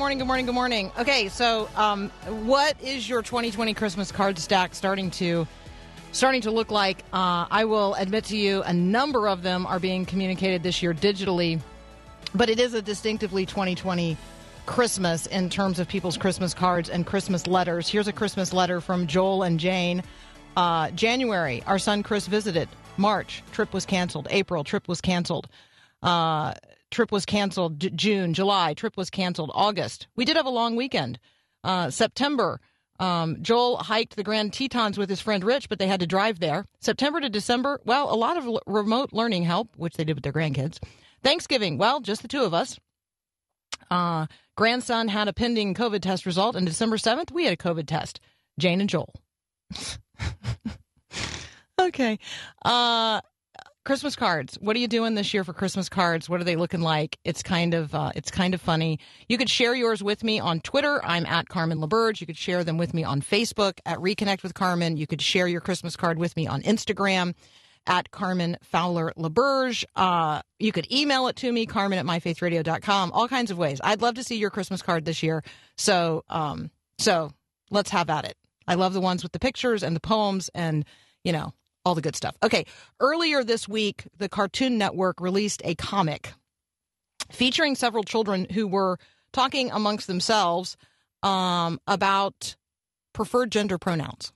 [0.00, 0.90] Morning, good morning, good morning.
[0.98, 2.08] Okay, so um,
[2.46, 5.46] what is your 2020 Christmas card stack starting to
[6.12, 7.04] starting to look like?
[7.12, 10.94] Uh, I will admit to you, a number of them are being communicated this year
[10.94, 11.60] digitally,
[12.34, 14.16] but it is a distinctively 2020
[14.64, 17.86] Christmas in terms of people's Christmas cards and Christmas letters.
[17.86, 20.02] Here's a Christmas letter from Joel and Jane.
[20.56, 22.70] Uh, January, our son Chris visited.
[22.96, 24.28] March, trip was canceled.
[24.30, 25.46] April, trip was canceled.
[26.02, 26.54] Uh,
[26.90, 27.80] trip was canceled.
[27.80, 29.50] J- June, July, trip was canceled.
[29.54, 31.18] August, we did have a long weekend.
[31.62, 32.60] Uh, September,
[32.98, 36.40] um, Joel hiked the Grand Tetons with his friend Rich, but they had to drive
[36.40, 36.66] there.
[36.80, 40.24] September to December, well, a lot of l- remote learning help, which they did with
[40.24, 40.78] their grandkids.
[41.22, 42.78] Thanksgiving, well, just the two of us.
[43.90, 47.86] Uh, grandson had a pending COVID test result, and December 7th, we had a COVID
[47.86, 48.20] test.
[48.58, 49.14] Jane and Joel.
[51.80, 52.18] okay.
[52.64, 53.20] Uh,
[53.84, 54.58] Christmas cards.
[54.60, 56.28] What are you doing this year for Christmas cards?
[56.28, 57.18] What are they looking like?
[57.24, 58.98] It's kind of uh, it's kind of funny.
[59.28, 61.00] You could share yours with me on Twitter.
[61.04, 62.20] I'm at Carmen LaBerge.
[62.20, 64.98] You could share them with me on Facebook at Reconnect with Carmen.
[64.98, 67.34] You could share your Christmas card with me on Instagram
[67.86, 69.84] at Carmen Fowler LaBerge.
[69.96, 73.12] Uh, you could email it to me, Carmen at myfaithradio.com.
[73.12, 73.80] All kinds of ways.
[73.82, 75.42] I'd love to see your Christmas card this year.
[75.78, 77.32] So, um, so
[77.70, 78.36] let's have at it.
[78.68, 80.84] I love the ones with the pictures and the poems and
[81.24, 81.54] you know
[81.84, 82.36] all the good stuff.
[82.42, 82.64] Okay,
[83.00, 86.32] earlier this week, the Cartoon Network released a comic
[87.30, 88.98] featuring several children who were
[89.32, 90.76] talking amongst themselves
[91.22, 92.56] um, about
[93.12, 94.32] preferred gender pronouns.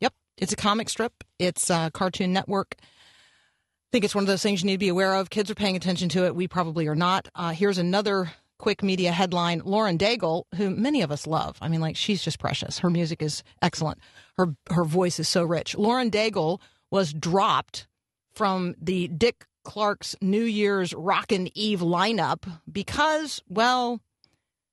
[0.00, 1.24] Yep, it's a comic strip.
[1.38, 2.76] It's a Cartoon Network.
[2.80, 5.30] I think it's one of those things you need to be aware of.
[5.30, 6.34] Kids are paying attention to it.
[6.34, 7.28] We probably are not.
[7.34, 11.56] Uh, here's another quick media headline Lauren Daigle, who many of us love.
[11.60, 12.78] I mean, like, she's just precious.
[12.78, 13.98] Her music is excellent.
[14.36, 15.76] Her, her voice is so rich.
[15.76, 16.60] Lauren Daigle
[16.90, 17.86] was dropped
[18.32, 24.00] from the Dick Clark's New Year's Rockin' Eve lineup because, well,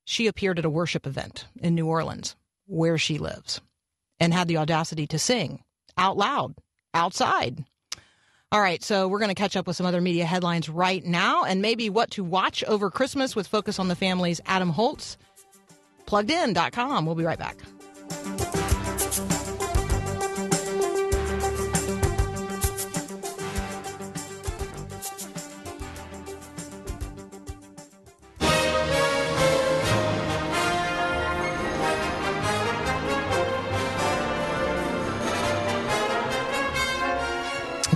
[0.04, 2.36] she appeared at a worship event in New Orleans,
[2.66, 3.60] where she lives,
[4.20, 5.62] and had the audacity to sing
[5.98, 6.54] out loud
[6.94, 7.64] outside
[8.52, 11.42] all right, so we're going to catch up with some other media headlines right now
[11.42, 15.18] and maybe what to watch over Christmas with Focus on the Family's Adam Holz.
[16.06, 17.06] Pluggedin.com.
[17.06, 17.56] We'll be right back.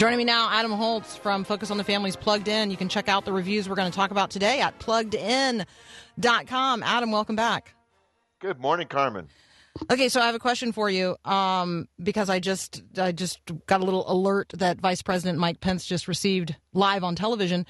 [0.00, 2.70] Joining me now, Adam Holz from Focus on the Families Plugged In.
[2.70, 5.66] You can check out the reviews we're going to talk about today at pluggedin.com.
[6.82, 7.74] Adam, welcome back.
[8.38, 9.28] Good morning, Carmen.
[9.92, 13.82] Okay, so I have a question for you um, because I just I just got
[13.82, 17.66] a little alert that Vice President Mike Pence just received live on television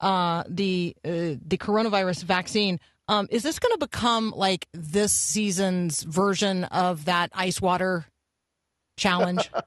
[0.00, 2.78] uh, the uh, the coronavirus vaccine.
[3.08, 8.06] Um, is this going to become like this season's version of that ice water
[8.96, 9.50] challenge?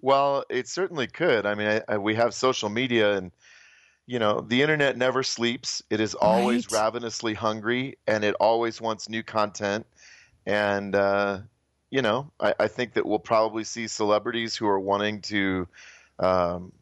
[0.00, 1.46] Well, it certainly could.
[1.46, 3.32] I mean, I, I, we have social media, and
[4.06, 5.82] you know, the internet never sleeps.
[5.90, 6.80] It is always right.
[6.80, 9.86] ravenously hungry, and it always wants new content.
[10.44, 11.38] And uh,
[11.90, 15.66] you know, I, I, think that we'll probably see celebrities who are wanting to
[16.18, 16.72] um,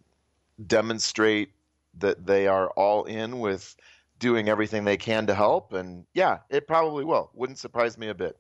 [0.67, 1.51] demonstrate
[1.99, 3.77] that they are all in with
[4.19, 5.73] doing everything they can to help.
[5.73, 7.31] And yeah, it probably will.
[7.35, 8.37] Wouldn't surprise me a bit.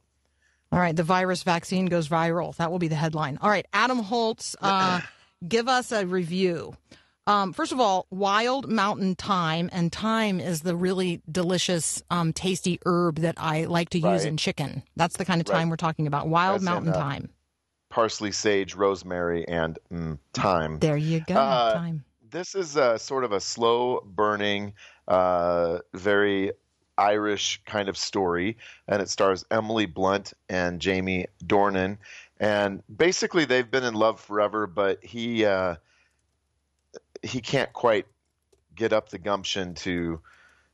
[0.74, 2.56] All right, the virus vaccine goes viral.
[2.56, 3.38] That will be the headline.
[3.40, 5.02] All right, Adam Holz, uh,
[5.46, 6.74] give us a review.
[7.28, 12.80] Um, first of all, wild mountain thyme, and thyme is the really delicious, um, tasty
[12.84, 14.26] herb that I like to use right.
[14.26, 14.82] in chicken.
[14.96, 15.70] That's the kind of thyme right.
[15.70, 16.26] we're talking about.
[16.26, 17.28] Wild mountain in, uh, thyme.
[17.88, 20.80] Parsley, sage, rosemary, and mm, thyme.
[20.80, 21.36] There you go.
[21.36, 22.04] Uh, thyme.
[22.28, 24.74] This is a, sort of a slow burning,
[25.06, 26.50] uh, very
[26.98, 28.56] Irish kind of story,
[28.88, 31.98] and it stars Emily Blunt and Jamie Dornan.
[32.40, 35.76] And basically, they've been in love forever, but he uh,
[37.22, 38.06] he can't quite
[38.74, 40.20] get up the gumption to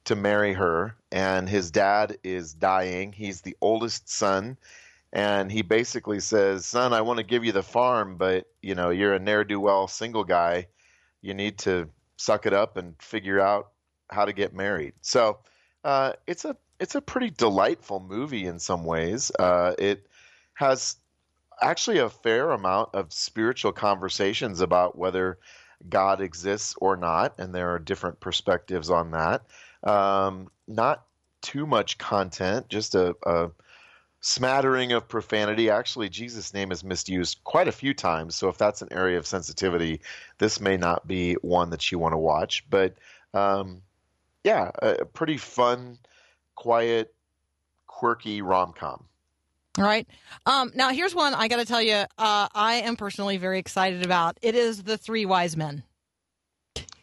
[0.05, 0.97] to marry her.
[1.13, 3.13] and his dad is dying.
[3.13, 4.57] He's the oldest son,
[5.13, 8.91] and he basically says, "Son, I want to give you the farm, but you know
[8.91, 10.69] you're a ne'er do well single guy.
[11.21, 13.73] You need to suck it up and figure out
[14.09, 15.41] how to get married." So
[15.85, 19.31] uh, it's a it's a pretty delightful movie in some ways.
[19.39, 20.07] Uh, it
[20.55, 20.97] has
[21.61, 25.39] actually a fair amount of spiritual conversations about whether
[25.89, 29.43] God exists or not, and there are different perspectives on that.
[29.83, 31.05] Um, not
[31.43, 33.51] too much content, just a, a,
[34.21, 35.71] smattering of profanity.
[35.71, 39.27] Actually, Jesus' name is misused quite a few times, so if that's an area of
[39.27, 40.01] sensitivity,
[40.39, 42.65] this may not be one that you want to watch.
[42.69, 42.97] But
[43.33, 43.81] um,
[44.45, 45.99] yeah, a, pretty fun,
[46.55, 47.15] quiet,
[47.87, 49.05] quirky rom com.
[49.79, 50.07] All right.
[50.47, 52.05] Um, now, here's one I got to tell you.
[52.19, 54.39] Uh, I am personally very excited about.
[54.43, 55.85] It is the Three Wise Men.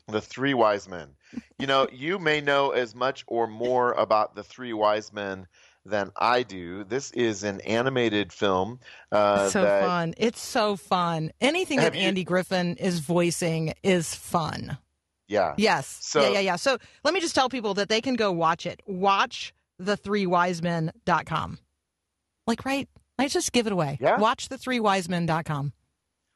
[0.08, 1.10] The Three Wise Men.
[1.58, 5.48] You know, you may know as much or more about the Three Wise Men
[5.86, 6.84] than I do.
[6.84, 8.80] This is an animated film.
[9.12, 10.14] Uh, so that, fun!
[10.18, 11.32] It's so fun.
[11.40, 14.78] Anything that you, Andy Griffin is voicing is fun.
[15.28, 15.54] Yeah.
[15.58, 15.98] Yes.
[16.02, 16.56] So, yeah, yeah, yeah.
[16.56, 18.82] So let me just tell people that they can go watch it.
[18.86, 21.60] Watch the three wisemen.com.
[22.46, 22.88] Like, right?
[23.20, 23.98] I just give it away.
[24.00, 24.20] Yeah.
[24.20, 25.74] Watch the three wisemen.com.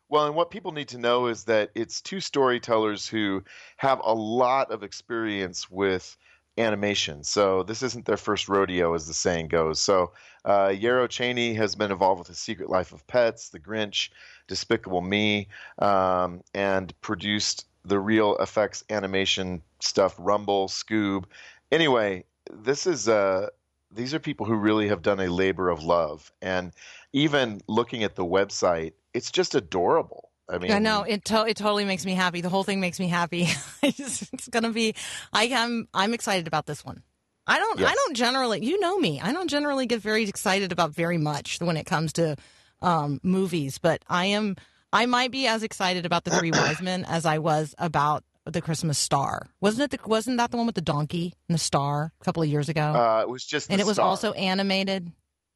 [0.09, 3.43] Well, and what people need to know is that it's two storytellers who
[3.77, 6.17] have a lot of experience with
[6.57, 7.23] animation.
[7.23, 9.79] So this isn't their first rodeo, as the saying goes.
[9.79, 10.11] So
[10.43, 14.09] uh, Yarrow Cheney has been involved with The Secret Life of Pets, The Grinch,
[14.47, 15.47] Despicable Me,
[15.79, 21.25] um, and produced the Reel FX animation stuff, Rumble, Scoob.
[21.71, 23.47] Anyway, this is uh,
[23.91, 26.71] these are people who really have done a labor of love, and
[27.13, 30.29] even looking at the website, it's just adorable.
[30.49, 31.25] I mean, I know it.
[31.25, 32.41] To- it totally makes me happy.
[32.41, 33.47] The whole thing makes me happy.
[33.83, 34.95] it's gonna be.
[35.31, 35.87] I am.
[35.93, 37.03] I'm excited about this one.
[37.47, 37.79] I don't.
[37.79, 37.91] Yes.
[37.91, 38.63] I don't generally.
[38.63, 39.19] You know me.
[39.21, 42.35] I don't generally get very excited about very much when it comes to
[42.81, 44.55] um, movies, but I am.
[44.93, 48.61] I might be as excited about the Three Wise Men as I was about the
[48.61, 49.47] Christmas Star.
[49.59, 50.01] Wasn't it?
[50.01, 52.69] The, wasn't that the one with the donkey and the star a couple of years
[52.69, 52.81] ago?
[52.81, 54.07] Uh, it was just, and it was star.
[54.07, 55.11] also animated.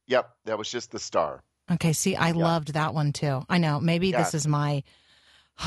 [0.06, 1.42] Yep, that was just the star.
[1.70, 2.34] Okay, see, I yeah.
[2.34, 3.42] loved that one too.
[3.48, 3.80] I know.
[3.80, 4.18] Maybe yeah.
[4.22, 4.84] this is my,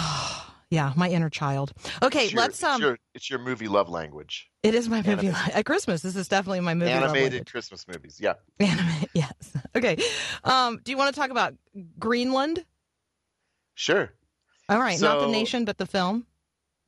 [0.69, 1.73] yeah, my inner child.
[2.01, 2.75] Okay, it's your, let's um.
[2.75, 4.49] It's your, it's your, movie love language.
[4.63, 6.01] It is my movie lo- at Christmas.
[6.01, 6.91] This is definitely my movie.
[6.91, 8.17] Animated Christmas movies.
[8.19, 8.33] Yeah.
[8.59, 9.09] Animated.
[9.13, 9.33] Yes.
[9.75, 9.97] Okay.
[10.43, 10.79] Um.
[10.83, 11.53] Do you want to talk about
[11.99, 12.65] Greenland?
[13.79, 14.11] Sure.
[14.67, 14.99] All right.
[14.99, 16.25] So, not the nation, but the film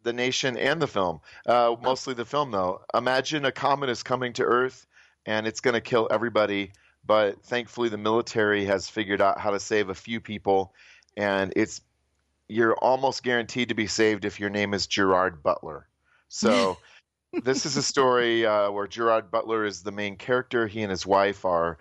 [0.03, 1.21] the nation and the film.
[1.45, 2.81] Uh, mostly the film, though.
[2.93, 4.85] Imagine a comet is coming to Earth
[5.25, 6.73] and it's going to kill everybody,
[7.05, 10.73] but thankfully the military has figured out how to save a few people,
[11.15, 11.79] and it's
[12.49, 15.87] you're almost guaranteed to be saved if your name is Gerard Butler.
[16.27, 16.77] So.
[17.45, 20.67] this is a story uh, where Gerard Butler is the main character.
[20.67, 21.77] He and his wife are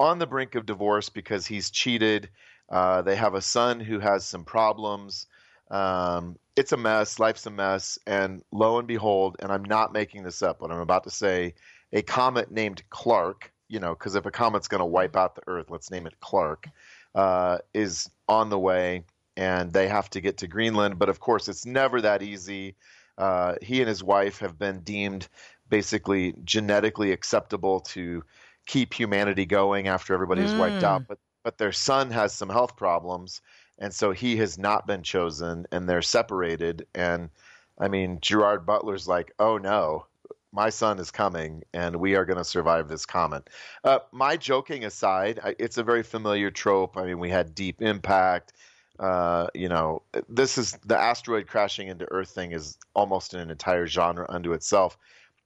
[0.00, 2.30] on the brink of divorce because he's cheated.
[2.68, 5.26] Uh, they have a son who has some problems.
[5.70, 7.18] Um, it's a mess.
[7.18, 7.98] Life's a mess.
[8.06, 11.54] And lo and behold, and I'm not making this up, what I'm about to say,
[11.92, 15.42] a comet named Clark, you know, because if a comet's going to wipe out the
[15.46, 16.68] Earth, let's name it Clark,
[17.14, 19.04] uh, is on the way,
[19.36, 20.98] and they have to get to Greenland.
[20.98, 22.76] But of course, it's never that easy.
[23.16, 25.28] Uh, he and his wife have been deemed
[25.68, 28.22] basically genetically acceptable to
[28.66, 30.58] keep humanity going after everybody's mm.
[30.58, 31.06] wiped out.
[31.06, 33.40] But but their son has some health problems,
[33.78, 36.86] and so he has not been chosen, and they're separated.
[36.94, 37.30] And
[37.78, 40.06] I mean, Gerard Butler's like, oh no,
[40.52, 43.50] my son is coming, and we are going to survive this comet.
[43.84, 46.96] Uh, my joking aside, it's a very familiar trope.
[46.96, 48.52] I mean, we had Deep Impact.
[48.98, 53.88] Uh, you know, this is the asteroid crashing into Earth thing is almost an entire
[53.88, 54.96] genre unto itself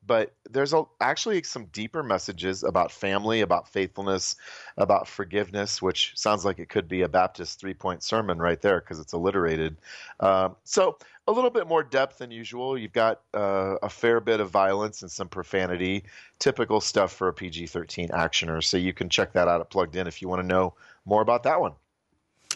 [0.09, 4.35] but there's a, actually some deeper messages about family, about faithfulness,
[4.79, 8.81] about forgiveness, which sounds like it could be a Baptist three point sermon right there
[8.81, 9.77] because it's alliterated.
[10.19, 10.99] Um, so
[11.29, 12.79] a little bit more depth than usual.
[12.79, 16.05] You've got uh, a fair bit of violence and some profanity,
[16.39, 18.65] typical stuff for a PG 13 actioner.
[18.65, 20.75] So you can check that out at Plugged In if you want to know
[21.05, 21.75] more about that one.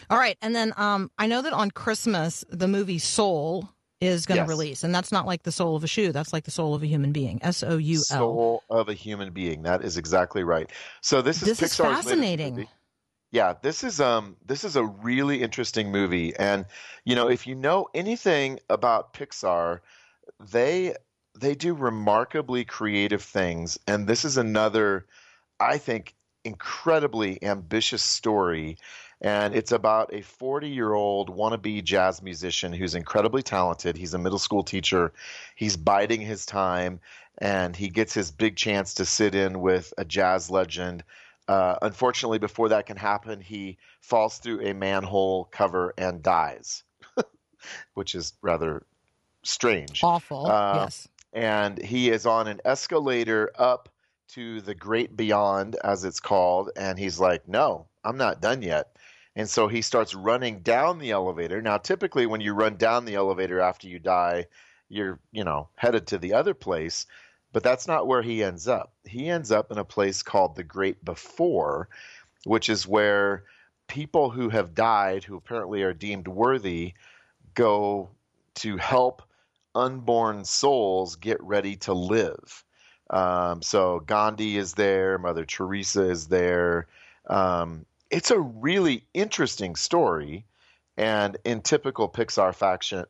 [0.09, 0.37] All right.
[0.41, 3.69] And then um, I know that on Christmas, the movie Soul
[4.03, 4.49] is going to yes.
[4.49, 6.11] release, and that's not like the soul of a shoe.
[6.11, 7.39] That's like the soul of a human being.
[7.41, 8.03] S O U L.
[8.03, 9.63] Soul of a human being.
[9.63, 10.71] That is exactly right.
[11.01, 12.67] So this is this Pixar's is fascinating.
[13.31, 16.65] Yeah, this is um this is a really interesting movie, and
[17.03, 19.79] you know if you know anything about Pixar,
[20.39, 20.95] they
[21.39, 25.07] they do remarkably creative things, and this is another,
[25.59, 28.77] I think, incredibly ambitious story
[29.23, 33.95] and it's about a 40 year old wannabe jazz musician who's incredibly talented.
[33.95, 35.13] He's a middle school teacher.
[35.55, 36.99] He's biding his time,
[37.37, 41.05] and he gets his big chance to sit in with a jazz legend.
[41.47, 46.83] Uh, unfortunately, before that can happen, he falls through a manhole cover and dies,
[47.93, 48.85] which is rather
[49.43, 50.03] strange.
[50.03, 50.47] Awful.
[50.47, 51.07] Uh, yes.
[51.31, 53.89] And he is on an escalator up
[54.29, 58.93] to the great beyond, as it's called, and he's like, "No, I'm not done yet."
[59.35, 61.61] And so he starts running down the elevator.
[61.61, 64.45] Now, typically, when you run down the elevator after you die,
[64.89, 67.07] you're, you know, headed to the other place.
[67.51, 68.93] But that's not where he ends up.
[69.05, 71.87] He ends up in a place called the Great Before,
[72.45, 73.43] which is where
[73.87, 76.93] people who have died, who apparently are deemed worthy,
[77.53, 78.09] go
[78.55, 79.21] to help
[79.75, 82.63] unborn souls get ready to live.
[83.09, 86.87] Um, so Gandhi is there, Mother Teresa is there.
[87.27, 90.45] Um, it's a really interesting story,
[90.97, 92.53] and in typical Pixar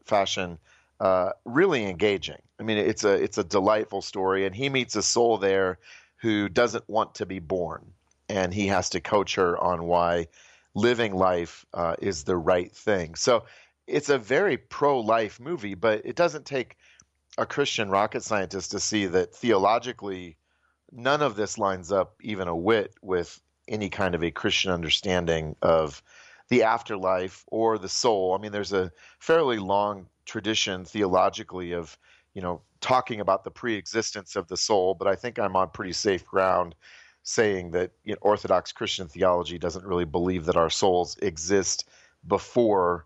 [0.05, 0.57] fashion,
[1.01, 2.41] uh, really engaging.
[2.57, 5.77] I mean, it's a it's a delightful story, and he meets a soul there
[6.21, 7.91] who doesn't want to be born,
[8.29, 10.27] and he has to coach her on why
[10.73, 13.15] living life uh, is the right thing.
[13.15, 13.43] So
[13.87, 16.77] it's a very pro-life movie, but it doesn't take
[17.37, 20.37] a Christian rocket scientist to see that theologically
[20.93, 25.55] none of this lines up even a whit with any kind of a Christian understanding
[25.61, 26.01] of
[26.49, 28.35] the afterlife or the soul.
[28.37, 31.97] I mean, there's a fairly long tradition theologically of,
[32.33, 35.93] you know, talking about the pre-existence of the soul, but I think I'm on pretty
[35.93, 36.75] safe ground
[37.23, 41.87] saying that you know, Orthodox Christian theology doesn't really believe that our souls exist
[42.27, 43.05] before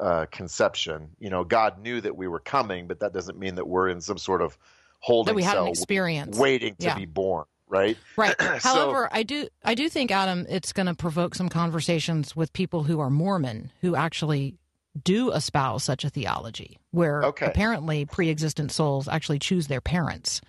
[0.00, 1.10] uh, conception.
[1.18, 4.00] You know, God knew that we were coming, but that doesn't mean that we're in
[4.00, 4.56] some sort of
[5.00, 6.96] holding that we had cell an experience waiting to yeah.
[6.96, 7.96] be born right?
[8.16, 8.34] Right.
[8.40, 12.52] so, However, I do I do think Adam, it's going to provoke some conversations with
[12.52, 14.56] people who are Mormon who actually
[15.02, 17.46] do espouse such a theology, where okay.
[17.46, 20.40] apparently pre-existent souls actually choose their parents.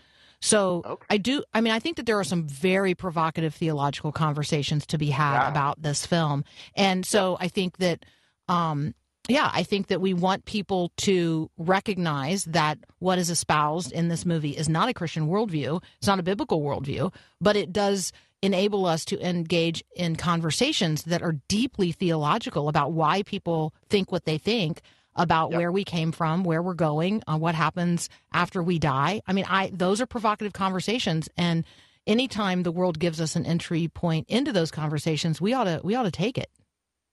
[0.42, 1.06] So okay.
[1.10, 1.44] I do.
[1.54, 5.42] I mean, I think that there are some very provocative theological conversations to be had
[5.42, 5.50] yeah.
[5.50, 6.46] about this film,
[6.76, 8.06] and so I think that
[8.48, 8.94] um,
[9.30, 14.26] yeah, I think that we want people to recognize that what is espoused in this
[14.26, 15.82] movie is not a Christian worldview.
[15.98, 21.22] It's not a biblical worldview, but it does enable us to engage in conversations that
[21.22, 24.82] are deeply theological about why people think what they think
[25.16, 25.58] about yep.
[25.58, 29.22] where we came from, where we're going, uh, what happens after we die.
[29.28, 31.66] I mean, I those are provocative conversations and
[32.08, 35.96] anytime the world gives us an entry point into those conversations, we ought to we
[35.96, 36.50] ought to take it.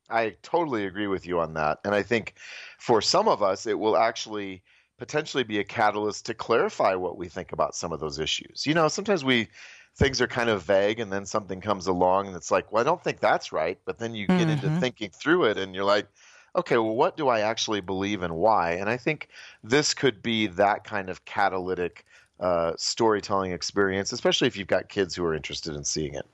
[0.08, 1.78] I totally agree with you on that.
[1.84, 2.34] And I think
[2.78, 4.62] for some of us, it will actually
[4.98, 8.66] potentially be a catalyst to clarify what we think about some of those issues.
[8.66, 9.48] You know, sometimes we
[9.96, 12.84] things are kind of vague and then something comes along and it's like, well, I
[12.84, 13.78] don't think that's right.
[13.86, 14.50] But then you get mm-hmm.
[14.50, 16.06] into thinking through it and you're like,
[16.54, 18.72] okay, well, what do I actually believe and why?
[18.72, 19.28] And I think
[19.64, 22.04] this could be that kind of catalytic
[22.40, 26.26] uh, storytelling experience, especially if you've got kids who are interested in seeing it.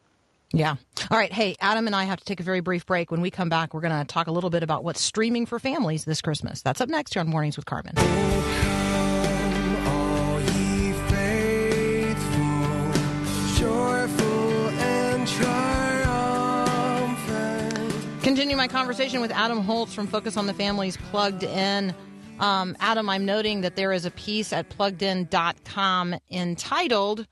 [0.53, 0.77] Yeah.
[1.11, 1.33] All right.
[1.33, 3.11] Hey, Adam and I have to take a very brief break.
[3.11, 5.59] When we come back, we're going to talk a little bit about what's streaming for
[5.59, 6.63] families this Christmas.
[6.63, 7.95] That's up next here on Mornings with Carmen.
[18.23, 21.95] Continue my conversation with Adam Holz from Focus on the Families Plugged In.
[22.39, 27.27] Um, Adam, I'm noting that there is a piece at pluggedin.com entitled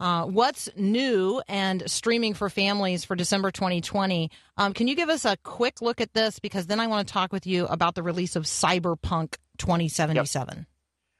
[0.00, 4.30] uh, what's new and streaming for families for December 2020?
[4.56, 6.38] Um, can you give us a quick look at this?
[6.38, 10.56] Because then I want to talk with you about the release of Cyberpunk 2077.
[10.56, 10.66] Yep.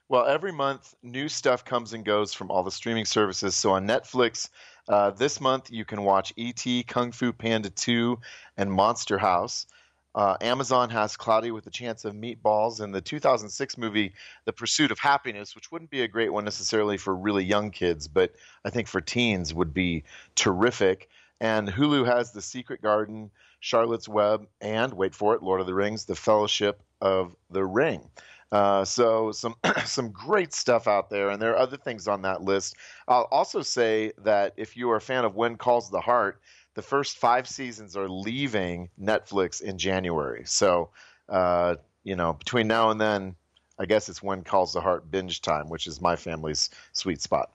[0.08, 3.56] Well, every month, new stuff comes and goes from all the streaming services.
[3.56, 4.50] So on Netflix,
[4.88, 8.18] uh, this month you can watch E.T., Kung Fu Panda 2,
[8.56, 9.66] and Monster House.
[10.14, 14.12] Uh, Amazon has Cloudy with a Chance of Meatballs and the 2006 movie
[14.44, 18.06] The Pursuit of Happiness, which wouldn't be a great one necessarily for really young kids,
[18.06, 18.32] but
[18.64, 20.04] I think for teens would be
[20.36, 21.08] terrific.
[21.40, 25.74] And Hulu has The Secret Garden, Charlotte's Web, and wait for it, Lord of the
[25.74, 28.08] Rings, The Fellowship of the Ring.
[28.52, 32.40] Uh, so some some great stuff out there, and there are other things on that
[32.40, 32.76] list.
[33.08, 36.40] I'll also say that if you are a fan of When Calls the Heart,
[36.74, 40.42] the first five seasons are leaving Netflix in January.
[40.44, 40.90] So,
[41.28, 43.36] uh, you know, between now and then,
[43.78, 47.50] I guess it's when calls the heart binge time, which is my family's sweet spot.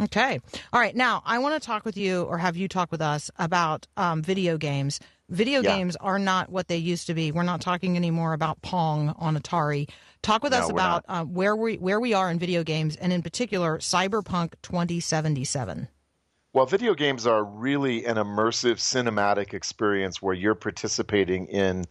[0.00, 0.40] Okay.
[0.72, 0.96] All right.
[0.96, 4.22] Now, I want to talk with you or have you talk with us about um,
[4.22, 5.00] video games.
[5.28, 5.76] Video yeah.
[5.76, 7.32] games are not what they used to be.
[7.32, 9.88] We're not talking anymore about Pong on Atari.
[10.22, 13.12] Talk with no, us about uh, where we where we are in video games, and
[13.12, 15.88] in particular, Cyberpunk 2077.
[16.52, 21.84] Well, video games are really an immersive cinematic experience where you're participating in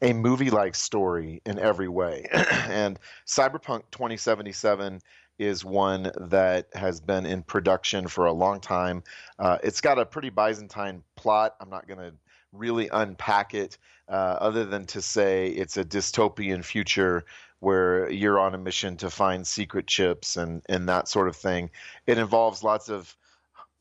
[0.00, 2.24] a movie like story in every way.
[2.32, 5.00] and Cyberpunk 2077
[5.40, 9.02] is one that has been in production for a long time.
[9.40, 11.56] Uh, it's got a pretty Byzantine plot.
[11.60, 12.14] I'm not going to
[12.52, 13.76] really unpack it,
[14.08, 17.24] uh, other than to say it's a dystopian future
[17.58, 21.70] where you're on a mission to find secret chips and, and that sort of thing.
[22.06, 23.16] It involves lots of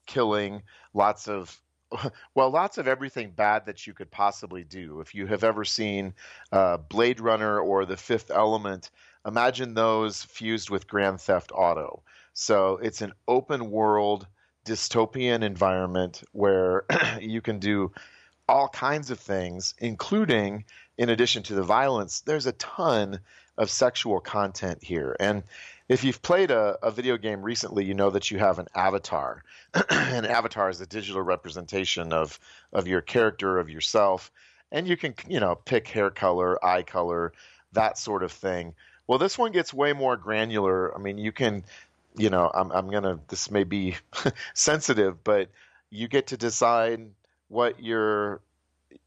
[0.05, 1.59] killing, lots of
[2.35, 5.01] well, lots of everything bad that you could possibly do.
[5.01, 6.13] If you have ever seen
[6.51, 8.89] uh, Blade Runner or The Fifth Element,
[9.25, 12.03] imagine those fused with Grand Theft Auto.
[12.33, 14.27] So it's an open world
[14.65, 16.85] dystopian environment where
[17.21, 17.91] you can do
[18.47, 20.65] all kinds of things, including,
[20.97, 23.19] in addition to the violence, there's a ton
[23.57, 25.15] of sexual content here.
[25.19, 25.43] And
[25.87, 29.43] if you've played a, a, video game recently, you know that you have an avatar.
[29.89, 32.39] an avatar is a digital representation of
[32.73, 34.31] of your character, of yourself,
[34.71, 37.33] and you can you know pick hair color, eye color,
[37.73, 38.73] that sort of thing.
[39.07, 40.95] Well, this one gets way more granular.
[40.95, 41.63] I mean, you can,
[42.17, 43.95] you know, I'm I'm gonna this may be
[44.55, 45.49] sensitive, but
[45.91, 47.07] you get to decide
[47.47, 48.41] what your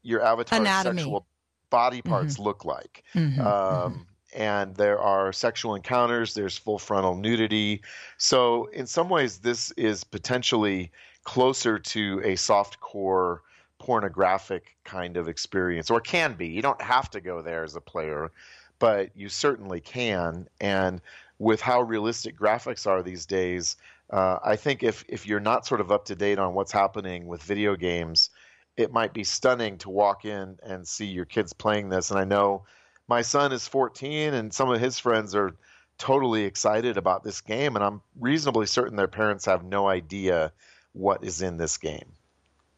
[0.01, 1.01] your avatar's Anatomy.
[1.01, 1.25] sexual
[1.69, 2.43] body parts mm-hmm.
[2.43, 3.03] look like.
[3.13, 3.41] Mm-hmm.
[3.41, 4.01] Um, mm-hmm
[4.33, 7.81] and there are sexual encounters, there's full frontal nudity.
[8.17, 10.91] So, in some ways, this is potentially
[11.23, 13.41] closer to a soft core
[13.79, 16.47] pornographic kind of experience, or can be.
[16.47, 18.31] You don't have to go there as a player,
[18.77, 20.47] but you certainly can.
[20.59, 21.01] And
[21.39, 23.77] with how realistic graphics are these days,
[24.11, 27.27] uh, I think if, if you're not sort of up to date on what's happening
[27.27, 28.29] with video games,
[28.75, 32.11] it might be stunning to walk in and see your kids playing this.
[32.11, 32.63] And I know
[33.09, 35.55] my son is 14 and some of his friends are
[35.97, 40.53] totally excited about this game and i'm reasonably certain their parents have no idea
[40.93, 42.13] what is in this game.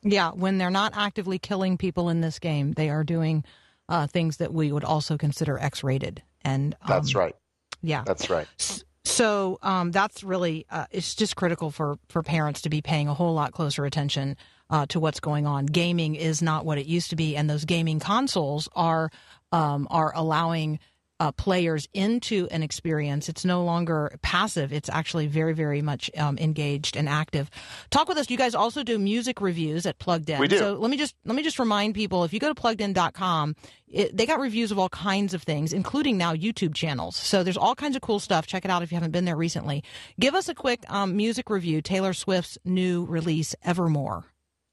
[0.02, 3.44] Yeah when they're not actively killing people in this game they are doing
[3.92, 6.24] uh, things that we would also consider x-rated.
[6.44, 7.36] And um, that's right.
[7.82, 8.04] yeah.
[8.06, 8.48] That's right.
[9.04, 13.14] So um, that's really uh, it's just critical for for parents to be paying a
[13.14, 14.38] whole lot closer attention
[14.70, 15.66] uh, to what's going on.
[15.66, 19.12] Gaming is not what it used to be, and those gaming consoles are
[19.52, 20.80] um, are allowing
[21.22, 23.30] uh, players into an experience.
[23.30, 24.74] It's no longer passive.
[24.74, 27.48] It's actually very, very much um, engaged and active.
[27.92, 28.28] Talk with us.
[28.32, 30.40] You guys also do music reviews at Plugged In.
[30.40, 30.58] We do.
[30.58, 33.56] So let me just let me just remind people: if you go to pluggedin.com,
[33.88, 37.18] it, they got reviews of all kinds of things, including now YouTube channels.
[37.18, 38.48] So there's all kinds of cool stuff.
[38.48, 39.84] Check it out if you haven't been there recently.
[40.20, 41.84] Give us a quick um, music review.
[41.84, 44.26] Taylor Swift's new release, Evermore.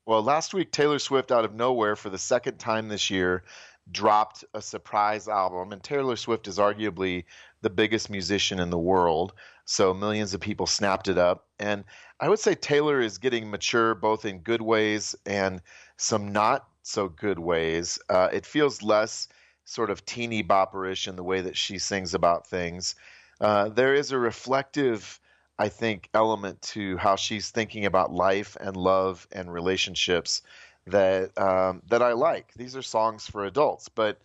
[0.07, 3.45] Well, last week Taylor Swift, out of nowhere, for the second time this year,
[3.92, 7.24] dropped a surprise album, and Taylor Swift is arguably
[7.62, 9.33] the biggest musician in the world.
[9.64, 11.46] So millions of people snapped it up.
[11.59, 11.85] And
[12.20, 15.61] I would say Taylor is getting mature both in good ways and
[15.96, 17.98] some not so good ways.
[18.09, 19.29] Uh, it feels less
[19.64, 22.94] sort of teeny bopperish in the way that she sings about things.
[23.40, 25.20] Uh, there is a reflective,
[25.59, 30.42] I think, element to how she's thinking about life and love and relationships
[30.90, 32.53] that um, that I like.
[32.55, 34.20] These are songs for adults, but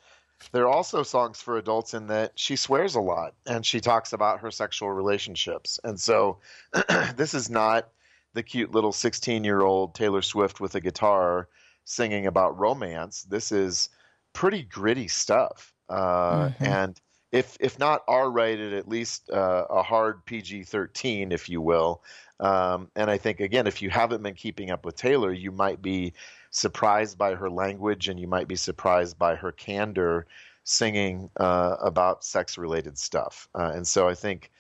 [0.52, 4.39] they're also songs for adults in that she swears a lot and she talks about
[4.39, 5.80] her sexual relationships.
[5.84, 6.39] And so
[7.15, 7.89] this is not
[8.34, 11.47] the cute little 16 year old Taylor Swift with a guitar
[11.86, 13.23] singing about romance.
[13.23, 13.89] This is
[14.34, 15.73] pretty gritty stuff.
[15.89, 16.63] Uh, mm-hmm.
[16.63, 21.62] And if if not R rated, at least uh, a hard PG 13, if you
[21.62, 22.04] will.
[22.39, 25.82] Um, and I think again, if you haven't been keeping up with Taylor, you might
[25.82, 26.13] be
[26.54, 30.28] surprised by her language and you might be surprised by her candor
[30.63, 33.50] singing uh, about sex related stuff.
[33.56, 34.52] Uh, and so I think,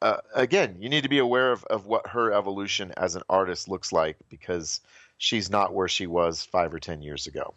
[0.00, 3.68] uh, again, you need to be aware of, of what her evolution as an artist
[3.68, 4.80] looks like because
[5.18, 7.52] she's not where she was five or 10 years ago.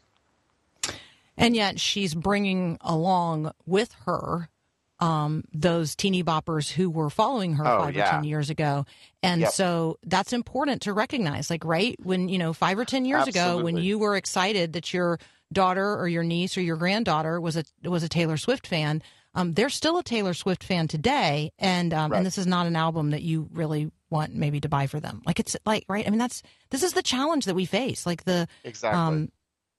[1.38, 4.50] And yet she's bringing along with her
[5.02, 8.08] um, those teeny boppers who were following her oh, five yeah.
[8.08, 8.86] or ten years ago.
[9.24, 9.52] And yep.
[9.52, 11.50] so that's important to recognize.
[11.50, 13.52] Like, right when, you know, five or 10 years Absolutely.
[13.52, 15.20] ago, when you were excited that your
[15.52, 19.02] daughter or your niece or your granddaughter was a, was a Taylor Swift fan,
[19.34, 21.52] um, they're still a Taylor Swift fan today.
[21.58, 22.18] And, um, right.
[22.18, 25.22] and this is not an album that you really want maybe to buy for them.
[25.26, 26.06] Like, it's like, right.
[26.06, 28.06] I mean, that's, this is the challenge that we face.
[28.06, 29.00] Like the, exactly.
[29.00, 29.32] Um,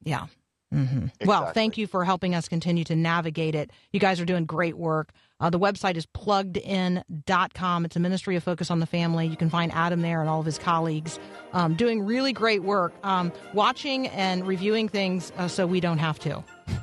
[0.03, 0.27] yeah.
[0.73, 0.97] Mm-hmm.
[0.97, 1.27] Exactly.
[1.27, 3.71] Well, thank you for helping us continue to navigate it.
[3.91, 5.11] You guys are doing great work.
[5.39, 7.85] Uh, the website is pluggedin.com.
[7.85, 9.27] It's a ministry of focus on the family.
[9.27, 11.19] You can find Adam there and all of his colleagues
[11.51, 16.17] um, doing really great work, um, watching and reviewing things uh, so we don't have
[16.19, 16.43] to.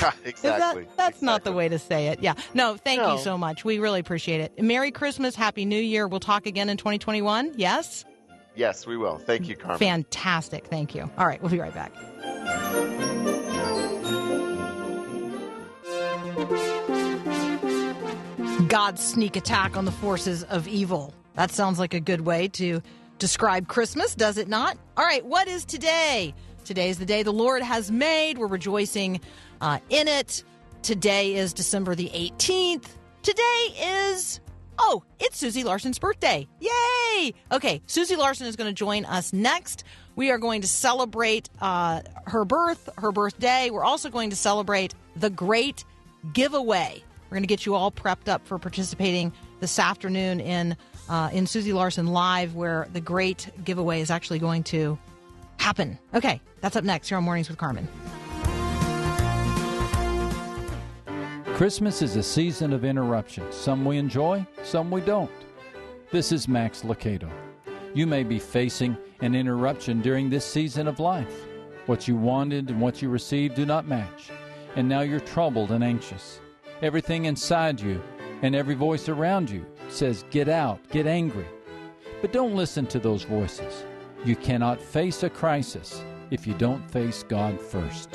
[0.00, 0.84] yeah, exactly.
[0.84, 1.26] That, that's exactly.
[1.26, 2.20] not the way to say it.
[2.20, 2.34] Yeah.
[2.54, 3.14] No, thank no.
[3.14, 3.64] you so much.
[3.64, 4.62] We really appreciate it.
[4.62, 5.36] Merry Christmas.
[5.36, 6.08] Happy New Year.
[6.08, 7.52] We'll talk again in 2021.
[7.56, 8.04] Yes?
[8.54, 9.18] Yes, we will.
[9.18, 9.78] Thank you, Carmen.
[9.78, 10.66] Fantastic.
[10.66, 11.10] Thank you.
[11.18, 11.40] All right.
[11.42, 11.92] We'll be right back.
[18.68, 21.14] God's sneak attack on the forces of evil.
[21.34, 22.82] That sounds like a good way to
[23.18, 24.76] describe Christmas, does it not?
[24.96, 26.34] All right, what is today?
[26.64, 28.38] Today is the day the Lord has made.
[28.38, 29.20] We're rejoicing
[29.60, 30.44] uh, in it.
[30.82, 32.86] Today is December the 18th.
[33.22, 34.40] Today is,
[34.78, 36.46] oh, it's Susie Larson's birthday.
[36.60, 37.34] Yay!
[37.52, 39.84] Okay, Susie Larson is going to join us next.
[40.16, 43.70] We are going to celebrate uh, her birth, her birthday.
[43.70, 45.84] We're also going to celebrate the great
[46.32, 47.02] giveaway.
[47.24, 50.76] We're going to get you all prepped up for participating this afternoon in
[51.08, 54.98] uh, in Susie Larson Live, where the great giveaway is actually going to
[55.58, 55.98] happen.
[56.14, 57.88] Okay, that's up next here on Mornings with Carmen.
[61.54, 63.54] Christmas is a season of interruptions.
[63.54, 65.30] Some we enjoy, some we don't.
[66.10, 67.30] This is Max Lucado.
[67.94, 71.46] You may be facing an interruption during this season of life.
[71.86, 74.30] What you wanted and what you received do not match,
[74.74, 76.40] and now you're troubled and anxious.
[76.82, 78.02] Everything inside you
[78.42, 81.46] and every voice around you says, Get out, get angry.
[82.20, 83.84] But don't listen to those voices.
[84.24, 88.08] You cannot face a crisis if you don't face God first.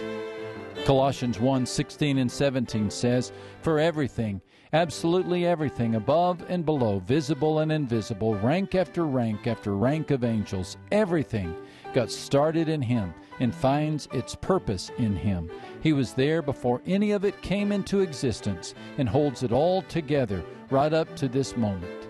[0.90, 4.42] Colossians 1 16 and 17 says, For everything,
[4.74, 10.78] absolutely everything, above and below, visible and invisible, rank after rank after rank of angels,
[10.92, 11.56] everything
[11.94, 15.52] got started in Him and finds its purpose in Him.
[15.84, 20.44] He was there before any of it came into existence and holds it all together
[20.72, 22.08] right up to this moment.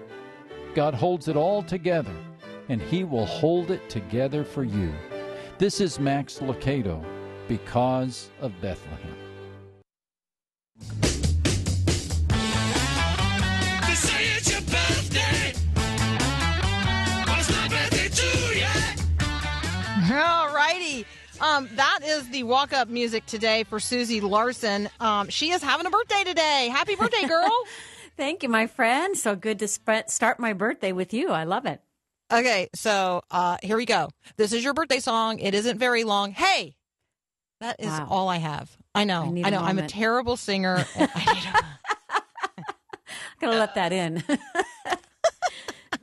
[0.74, 2.16] God holds it all together,
[2.70, 4.94] and He will hold it together for you.
[5.58, 7.04] This is Max Lucado
[7.50, 9.16] because of Bethlehem.
[20.12, 21.06] All righty.
[21.42, 24.90] Um, that is the walk up music today for Susie Larson.
[25.00, 26.70] Um, she is having a birthday today.
[26.72, 27.52] Happy birthday, girl.
[28.18, 29.18] Thank you, my friend.
[29.18, 31.30] So good to sp- start my birthday with you.
[31.30, 31.82] I love it.
[32.32, 34.10] Okay, so uh, here we go.
[34.38, 35.40] This is your birthday song.
[35.40, 36.32] It isn't very long.
[36.32, 36.76] Hey,
[37.60, 38.08] that is wow.
[38.10, 38.76] all I have.
[38.96, 39.24] I know.
[39.24, 39.60] I, I know.
[39.60, 40.86] I'm a terrible singer.
[40.96, 41.64] I
[42.58, 42.64] am
[43.42, 44.24] gonna let that in.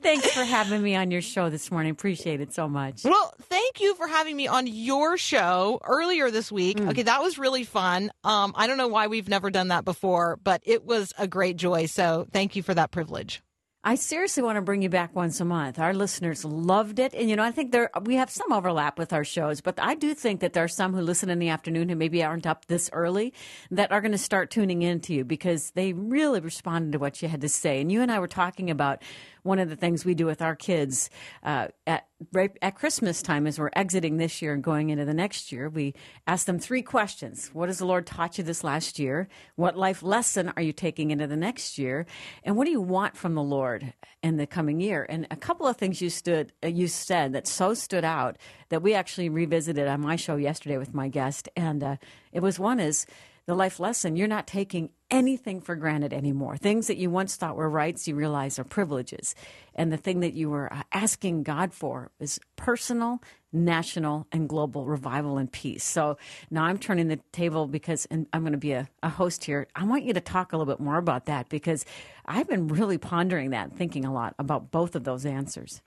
[0.01, 1.91] Thanks for having me on your show this morning.
[1.91, 3.03] Appreciate it so much.
[3.03, 6.77] Well, thank you for having me on your show earlier this week.
[6.77, 6.91] Mm.
[6.91, 8.11] Okay, that was really fun.
[8.23, 11.57] Um, I don't know why we've never done that before, but it was a great
[11.57, 11.87] joy.
[11.87, 13.41] So thank you for that privilege.
[13.87, 15.79] I seriously want to bring you back once a month.
[15.79, 19.13] Our listeners loved it, and you know, I think there we have some overlap with
[19.13, 21.87] our shows, but I do think that there are some who listen in the afternoon
[21.87, 23.33] who maybe aren't up this early
[23.71, 27.21] that are going to start tuning in to you because they really responded to what
[27.21, 27.79] you had to say.
[27.79, 29.01] And you and I were talking about
[29.47, 31.09] one of the things we do with our kids
[31.41, 35.13] uh, at right at Christmas time as we're exiting this year and going into the
[35.13, 35.93] next year, we
[36.25, 37.49] ask them three questions.
[37.53, 39.29] What has the Lord taught you this last year?
[39.55, 42.05] What life lesson are you taking into the next year?
[42.43, 45.05] And what do you want from the Lord in the coming year?
[45.07, 48.37] And a couple of things you stood uh, you said that so stood out
[48.69, 51.95] that we actually revisited on my show yesterday with my guest, and uh,
[52.33, 53.05] it was one is
[53.47, 56.57] the life lesson you're not taking anything for granted anymore.
[56.57, 59.35] Things that you once thought were rights, you realize are privileges.
[59.73, 63.21] And the thing that you were uh, asking God for is personal,
[63.53, 65.85] national, and global revival and peace.
[65.85, 66.17] So
[66.51, 69.67] now I'm turning the table because I'm going to be a, a host here.
[69.73, 71.85] I want you to talk a little bit more about that because
[72.25, 75.81] I've been really pondering that, thinking a lot about both of those answers.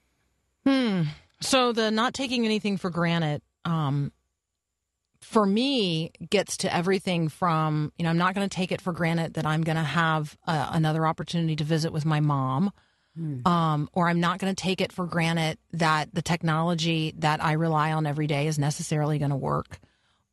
[0.64, 1.03] Hmm.
[1.42, 4.12] So the not taking anything for granted, um,
[5.22, 8.92] for me gets to everything from you know i'm not going to take it for
[8.92, 12.70] granted that i'm going to have uh, another opportunity to visit with my mom
[13.18, 13.46] mm.
[13.46, 17.52] um, or i'm not going to take it for granted that the technology that i
[17.52, 19.78] rely on every day is necessarily going to work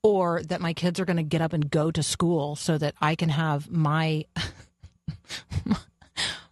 [0.04, 2.96] or that my kids are going to get up and go to school so that
[3.02, 4.24] i can have my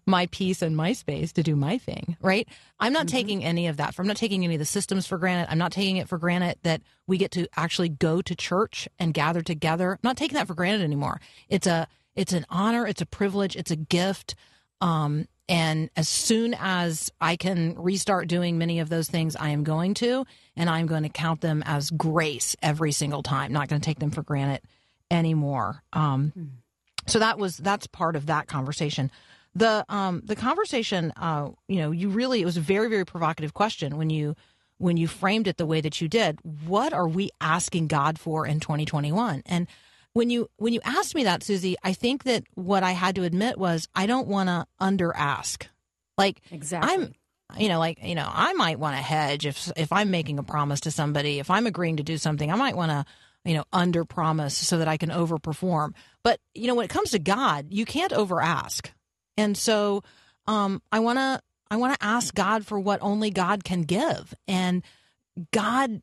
[0.06, 2.48] my peace and my space to do my thing, right?
[2.80, 3.18] I'm not mm-hmm.
[3.18, 3.96] taking any of that.
[3.98, 5.52] I'm not taking any of the systems for granted.
[5.52, 9.14] I'm not taking it for granted that we get to actually go to church and
[9.14, 9.94] gather together.
[9.94, 11.20] I'm not taking that for granted anymore.
[11.50, 14.36] It's a it's an honor, it's a privilege, it's a gift.
[14.80, 19.64] Um, and as soon as I can restart doing many of those things, I am
[19.64, 23.52] going to, and I'm going to count them as grace every single time.
[23.52, 24.62] Not going to take them for granted
[25.12, 25.84] anymore.
[25.94, 26.48] Um, mm.
[27.08, 29.12] So that was that's part of that conversation
[29.56, 33.54] the um the conversation uh you know you really it was a very very provocative
[33.54, 34.36] question when you
[34.78, 36.38] when you framed it the way that you did.
[36.44, 39.68] What are we asking god for in 2021 and
[40.16, 43.24] when you when you asked me that susie i think that what i had to
[43.24, 45.68] admit was i don't want to under ask
[46.18, 46.90] like exactly.
[46.90, 47.14] i'm
[47.60, 50.44] you know like you know i might want to hedge if if i'm making a
[50.44, 53.06] promise to somebody if i'm agreeing to do something i might want to
[53.44, 55.94] you know under promise so that i can overperform.
[56.24, 58.92] But you know when it comes to god you can't over ask
[59.38, 60.04] And so
[60.48, 64.34] um, I want to I want to ask God for what only God can give.
[64.48, 64.84] And
[65.52, 66.02] God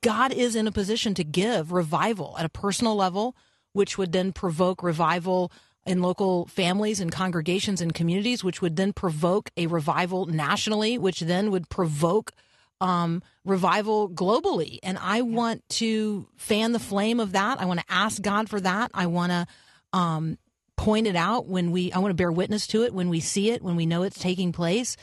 [0.00, 3.34] God is in a position to give revival at a personal level,
[3.72, 5.50] which would then provoke revival
[5.86, 11.20] in local families and congregations and communities, which would then provoke a revival nationally, which
[11.20, 12.32] then would provoke
[12.80, 14.78] um, revival globally.
[14.82, 17.60] And I want to fan the flame of that.
[17.60, 18.90] I want to ask God for that.
[18.94, 19.46] I want to
[19.92, 20.38] um,
[20.76, 23.50] point it out when we, I want to bear witness to it when we see
[23.50, 24.96] it, when we know it's taking place.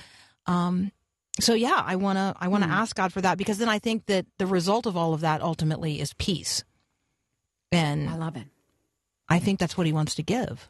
[0.46, 0.92] Um,
[1.40, 2.74] so yeah, I want to, I want to mm.
[2.74, 5.42] ask God for that because then I think that the result of all of that
[5.42, 6.64] ultimately is peace.
[7.72, 8.48] And I love it.
[9.30, 10.68] I think that's what he wants to give.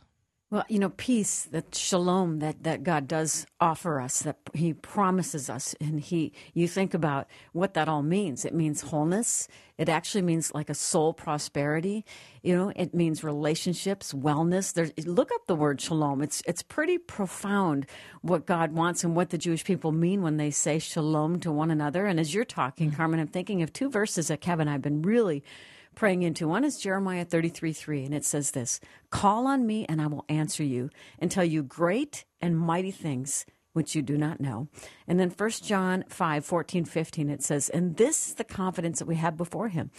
[0.51, 5.49] Well, you know, peace, that shalom that, that God does offer us, that He promises
[5.49, 8.43] us, and He, you think about what that all means.
[8.43, 9.47] It means wholeness.
[9.77, 12.03] It actually means like a soul prosperity.
[12.43, 14.73] You know, it means relationships, wellness.
[14.73, 16.21] There's, look up the word shalom.
[16.21, 17.85] It's it's pretty profound
[18.21, 21.71] what God wants and what the Jewish people mean when they say shalom to one
[21.71, 22.07] another.
[22.07, 22.97] And as you're talking, mm-hmm.
[22.97, 25.45] Carmen, I'm thinking of two verses that Kevin I've been really
[25.95, 26.47] praying into.
[26.47, 30.25] One is Jeremiah 33 3, and it says this Call on me, and I will
[30.29, 34.67] answer you and tell you great and mighty things which you do not know.
[35.07, 39.07] And then 1 John 5 14, 15, it says, And this is the confidence that
[39.07, 39.91] we have before him.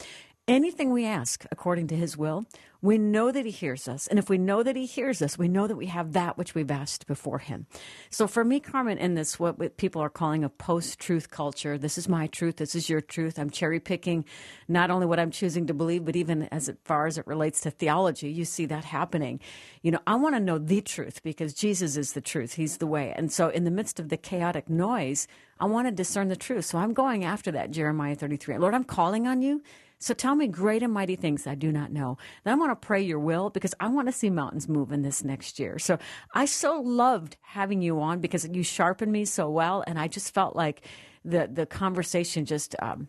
[0.48, 2.46] Anything we ask according to his will,
[2.80, 4.08] we know that he hears us.
[4.08, 6.52] And if we know that he hears us, we know that we have that which
[6.52, 7.66] we've asked before him.
[8.10, 11.96] So for me, Carmen, in this, what people are calling a post truth culture, this
[11.96, 13.38] is my truth, this is your truth.
[13.38, 14.24] I'm cherry picking
[14.66, 17.70] not only what I'm choosing to believe, but even as far as it relates to
[17.70, 19.38] theology, you see that happening.
[19.82, 22.54] You know, I want to know the truth because Jesus is the truth.
[22.54, 23.12] He's the way.
[23.14, 25.28] And so in the midst of the chaotic noise,
[25.60, 26.64] I want to discern the truth.
[26.64, 28.58] So I'm going after that, Jeremiah 33.
[28.58, 29.62] Lord, I'm calling on you
[30.02, 32.18] so tell me great and mighty things I do not know.
[32.42, 35.02] Then I want to pray your will because I want to see mountains move in
[35.02, 35.78] this next year.
[35.78, 35.96] So
[36.34, 39.84] I so loved having you on because you sharpened me so well.
[39.86, 40.82] And I just felt like
[41.24, 43.06] the, the conversation just, um,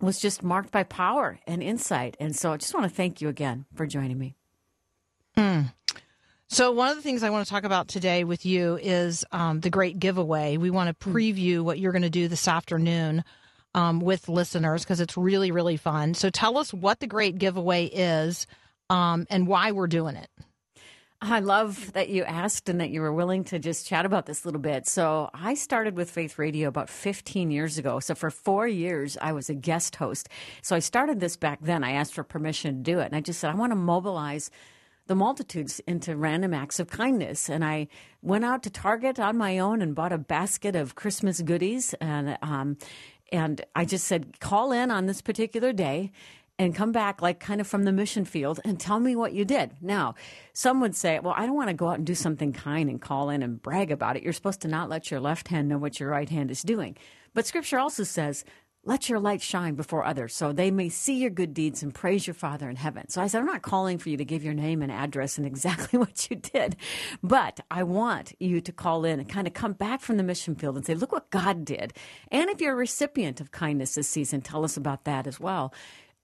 [0.00, 2.16] was just marked by power and insight.
[2.20, 4.36] And so I just want to thank you again for joining me.
[5.36, 5.72] Mm.
[6.48, 9.60] So, one of the things I want to talk about today with you is um,
[9.60, 10.58] the great giveaway.
[10.58, 11.16] We want to hmm.
[11.16, 13.24] preview what you're going to do this afternoon
[13.74, 16.14] um, with listeners because it's really, really fun.
[16.14, 18.46] So tell us what the great giveaway is
[18.90, 20.28] um, and why we're doing it.
[21.24, 24.42] I love that you asked and that you were willing to just chat about this
[24.42, 24.88] a little bit.
[24.88, 28.00] So, I started with Faith Radio about 15 years ago.
[28.00, 30.28] So, for four years, I was a guest host.
[30.62, 31.84] So, I started this back then.
[31.84, 33.06] I asked for permission to do it.
[33.06, 34.50] And I just said, I want to mobilize
[35.06, 37.48] the multitudes into random acts of kindness.
[37.48, 37.86] And I
[38.20, 41.94] went out to Target on my own and bought a basket of Christmas goodies.
[42.00, 42.78] And um,
[43.32, 46.12] and I just said, call in on this particular day
[46.58, 49.44] and come back like kind of from the mission field and tell me what you
[49.44, 49.72] did.
[49.80, 50.14] Now,
[50.52, 53.00] some would say, well, I don't want to go out and do something kind and
[53.00, 54.22] call in and brag about it.
[54.22, 56.96] You're supposed to not let your left hand know what your right hand is doing.
[57.34, 58.44] But scripture also says,
[58.84, 62.26] let your light shine before others so they may see your good deeds and praise
[62.26, 63.08] your Father in heaven.
[63.08, 65.46] So I said, I'm not calling for you to give your name and address and
[65.52, 66.76] exactly what you did,
[67.22, 70.56] but I want you to call in and kind of come back from the mission
[70.56, 71.92] field and say, look what God did.
[72.30, 75.72] And if you're a recipient of kindness this season, tell us about that as well.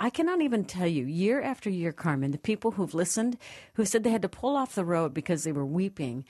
[0.01, 3.37] I cannot even tell you, year after year, Carmen, the people who've listened,
[3.75, 6.25] who said they had to pull off the road because they were weeping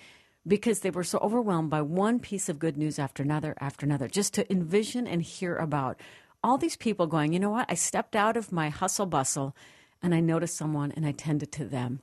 [0.48, 4.08] because they were so overwhelmed by one piece of good news after another after another,
[4.08, 6.00] just to envision and hear about
[6.42, 7.66] all these people going, you know what?
[7.68, 9.54] I stepped out of my hustle bustle
[10.02, 12.00] and I noticed someone and I tended to them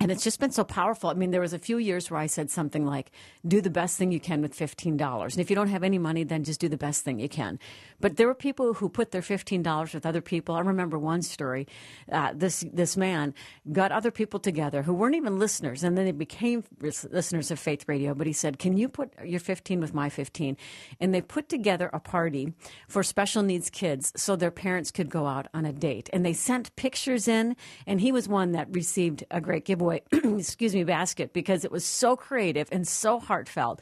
[0.00, 1.10] and it's just been so powerful.
[1.10, 3.10] I mean, there was a few years where I said something like,
[3.46, 5.22] do the best thing you can with $15.
[5.22, 7.58] And if you don't have any money, then just do the best thing you can.
[8.00, 10.54] But there were people who put their $15 with other people.
[10.54, 11.66] I remember one story.
[12.12, 13.34] Uh, this, this man
[13.72, 17.88] got other people together who weren't even listeners, and then they became listeners of Faith
[17.88, 18.14] Radio.
[18.14, 20.56] But he said, can you put your 15 with my 15?
[21.00, 22.52] And they put together a party
[22.86, 26.08] for special needs kids so their parents could go out on a date.
[26.12, 30.74] And they sent pictures in, and he was one that received a great giveaway excuse
[30.74, 33.80] me, basket because it was so creative and so heartfelt.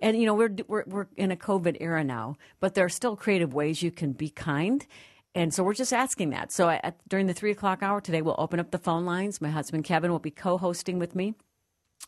[0.00, 3.16] And you know, we're we're we're in a COVID era now, but there are still
[3.16, 4.86] creative ways you can be kind.
[5.34, 6.50] And so we're just asking that.
[6.50, 9.40] So at, during the three o'clock hour today, we'll open up the phone lines.
[9.40, 11.34] My husband Kevin will be co-hosting with me,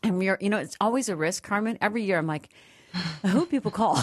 [0.03, 0.37] and we are.
[0.41, 1.77] You know, it's always a risk, Carmen.
[1.81, 2.49] Every year, I'm like.
[3.25, 3.97] who people call.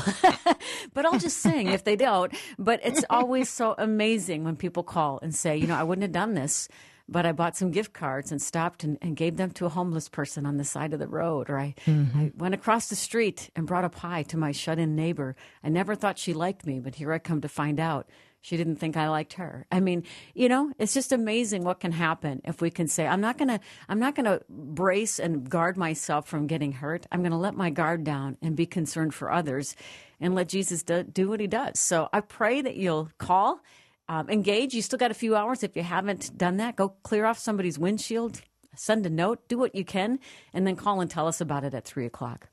[0.94, 2.32] but I'll just sing if they don't.
[2.58, 6.12] But it's always so amazing when people call and say, you know, I wouldn't have
[6.12, 6.70] done this
[7.09, 10.09] but I bought some gift cards and stopped and, and, gave them to a homeless
[10.09, 11.49] person on the side of the road.
[11.49, 12.18] Or I, mm-hmm.
[12.18, 15.35] I went across the street and brought a pie to my shut in neighbor.
[15.64, 18.09] I never thought she liked me, but here I come to find out
[18.40, 19.66] She didn't think I liked her.
[19.71, 23.21] I mean, you know, it's just amazing what can happen if we can say, I'm
[23.21, 27.07] not going to I'm not going to brace and guard myself from getting hurt.
[27.11, 29.75] I'm going to let my guard down and be concerned for others
[30.21, 31.79] and let Jesus do, do what he does.
[31.79, 33.61] So I pray that you'll call,
[34.09, 34.75] um, engage.
[34.75, 35.62] You still got a few hours.
[35.62, 38.40] If you haven't done that, go clear off somebody's windshield,
[38.75, 40.18] send a note, do what you can,
[40.53, 42.49] and then call and tell us about it at three o'clock.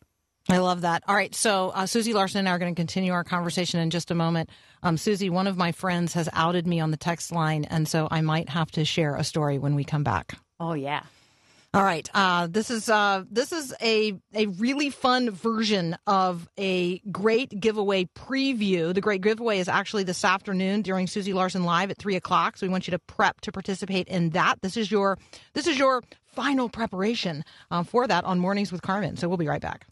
[0.48, 1.04] I love that.
[1.08, 1.34] All right.
[1.34, 4.16] So, uh, Susie Larson and I are going to continue our conversation in just a
[4.16, 4.52] moment.
[4.84, 8.08] Um, Susie, one of my friends has outed me on the text line, and so
[8.12, 10.38] I might have to share a story when we come back.
[10.60, 11.02] Oh, yeah.
[11.76, 12.10] All right.
[12.14, 18.06] Uh, this is uh, this is a a really fun version of a great giveaway
[18.06, 18.94] preview.
[18.94, 22.56] The great giveaway is actually this afternoon during Susie Larson Live at three o'clock.
[22.56, 24.62] So we want you to prep to participate in that.
[24.62, 25.20] This is your
[25.52, 29.18] this is your final preparation uh, for that on Mornings with Carmen.
[29.18, 29.86] So we'll be right back.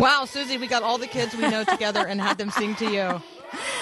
[0.00, 2.90] Wow, Susie, we got all the kids we know together and had them sing to
[2.92, 3.22] you.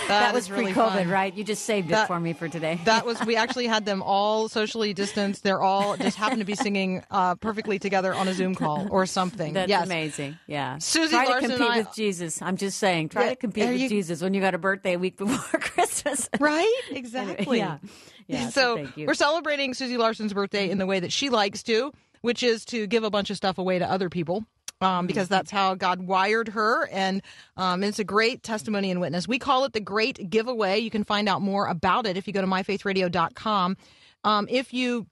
[0.08, 1.08] That, that was really pre-COVID, fun.
[1.08, 1.34] right?
[1.34, 2.78] You just saved That- it for me for today.
[2.84, 5.42] That was we actually had them all socially distanced.
[5.42, 9.06] They're all just happened to be singing uh, perfectly together on a Zoom call or
[9.06, 9.54] something.
[9.54, 9.84] That's yes.
[9.86, 10.38] amazing.
[10.46, 10.78] Yeah.
[10.78, 12.42] Susie Try Larson to compete I- with Jesus.
[12.42, 14.94] I'm just saying, try Yeah, to compete with you- Jesus when you got a birthday
[14.94, 16.28] a week before Christmas.
[16.38, 16.70] Right?
[16.90, 17.58] Exactly.
[17.58, 17.78] yeah.
[18.26, 18.48] Yeah.
[18.48, 19.06] so you.
[19.06, 22.86] we're celebrating Susie Larson's birthday in the way that she likes to, which is to
[22.86, 24.44] give a bunch of stuff away to other people.
[24.84, 25.34] Um, because Mm-hmm.
[25.34, 27.22] that's how God wired her, and
[27.56, 29.26] um, it's a great testimony and witness.
[29.26, 30.80] We call it the Great Giveaway.
[30.80, 33.76] You can find out more about it if you go to myfaithradio.com.
[34.24, 35.06] Um, if you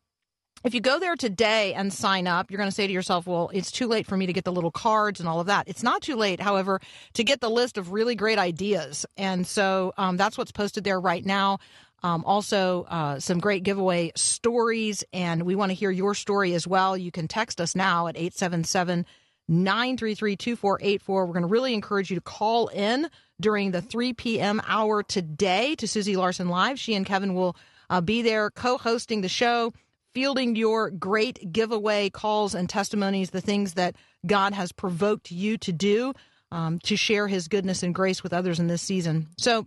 [0.65, 3.51] if you go there today and sign up, you're going to say to yourself, well,
[3.53, 5.69] it's too late for me to get the little cards and all of that.
[5.69, 6.81] It's not too late, however,
[7.15, 9.05] to get the list of really great ideas.
[9.17, 11.59] And so um, that's what's posted there right now.
[12.05, 16.67] Um, also, uh, some great giveaway stories, and we want to hear your story as
[16.67, 16.97] well.
[16.97, 19.07] You can text us now at 877
[19.49, 21.27] 933 2484.
[21.27, 23.09] We're going to really encourage you to call in
[23.41, 24.61] during the 3 p.m.
[24.67, 26.79] hour today to Susie Larson Live.
[26.79, 27.57] She and Kevin will
[27.91, 29.73] uh, be there co hosting the show,
[30.15, 35.73] fielding your great giveaway calls and testimonies, the things that God has provoked you to
[35.73, 36.15] do
[36.53, 39.29] um, to share his goodness and grace with others in this season.
[39.39, 39.67] So,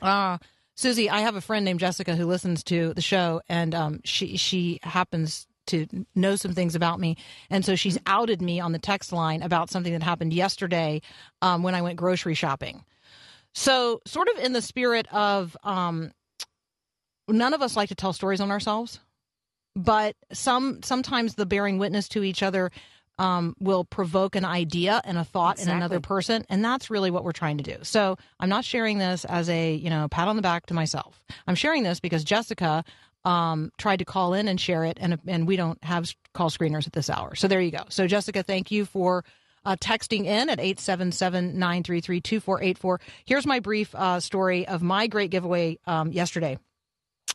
[0.00, 0.38] uh,
[0.76, 4.36] Susie, I have a friend named Jessica who listens to the show, and um, she
[4.38, 7.16] she happens to know some things about me,
[7.48, 11.00] and so she's outed me on the text line about something that happened yesterday
[11.42, 12.84] um, when I went grocery shopping.
[13.52, 16.12] So, sort of in the spirit of, um,
[17.28, 19.00] none of us like to tell stories on ourselves,
[19.74, 22.70] but some sometimes the bearing witness to each other
[23.20, 27.22] um, will provoke an idea and a thought in another person, and that's really what
[27.22, 27.76] we're trying to do.
[27.82, 31.22] So I'm not sharing this as a you know pat on the back to myself.
[31.46, 32.82] I'm sharing this because Jessica
[33.24, 36.86] um, tried to call in and share it, and and we don't have call screeners
[36.86, 37.34] at this hour.
[37.34, 37.84] So there you go.
[37.88, 39.24] So Jessica, thank you for.
[39.62, 42.98] Uh, texting in at 877-933-2484.
[43.26, 46.56] Here's my brief uh, story of my great giveaway um, yesterday.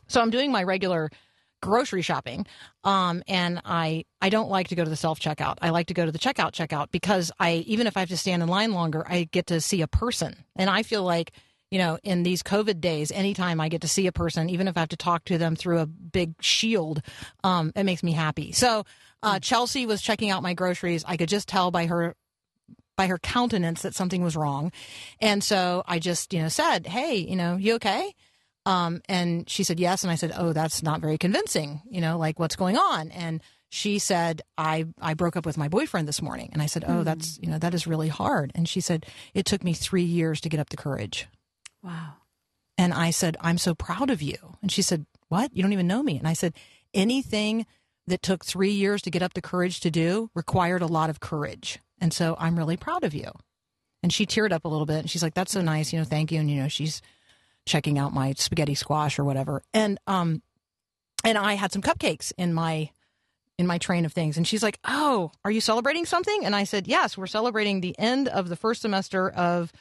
[0.08, 1.08] So I'm doing my regular
[1.62, 2.46] grocery shopping,
[2.84, 5.58] um, and I I don't like to go to the self checkout.
[5.62, 8.16] I like to go to the checkout checkout because I even if I have to
[8.16, 11.32] stand in line longer, I get to see a person, and I feel like
[11.70, 14.76] you know in these COVID days, anytime I get to see a person, even if
[14.76, 17.02] I have to talk to them through a big shield,
[17.44, 18.52] um, it makes me happy.
[18.52, 18.84] So
[19.22, 21.04] uh, Chelsea was checking out my groceries.
[21.06, 22.14] I could just tell by her
[22.96, 24.72] by her countenance that something was wrong,
[25.20, 28.14] and so I just you know said, "Hey, you know, you okay?"
[28.66, 31.82] Um, and she said yes, and I said, "Oh, that's not very convincing.
[31.88, 35.68] You know, like what's going on?" And she said, "I I broke up with my
[35.68, 38.68] boyfriend this morning." And I said, "Oh, that's you know that is really hard." And
[38.68, 41.28] she said, "It took me three years to get up the courage."
[41.86, 42.14] Wow.
[42.76, 45.56] And I said, "I'm so proud of you." And she said, "What?
[45.56, 46.54] You don't even know me?" And I said,
[46.92, 47.66] "Anything
[48.06, 51.20] that took three years to get up the courage to do required a lot of
[51.20, 53.30] courage, and so I'm really proud of you."
[54.02, 56.04] And she teared up a little bit, and she's like, "That's so nice, you know,
[56.04, 57.00] thank you." And you know, she's
[57.64, 59.62] checking out my spaghetti squash or whatever.
[59.74, 60.42] And um
[61.24, 62.90] and I had some cupcakes in my
[63.58, 64.36] in my train of things.
[64.36, 67.98] And she's like, "Oh, are you celebrating something?" And I said, "Yes, we're celebrating the
[67.98, 69.72] end of the first semester of